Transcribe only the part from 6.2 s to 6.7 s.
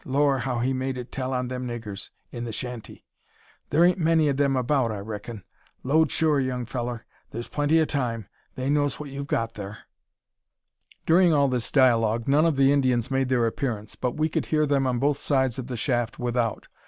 young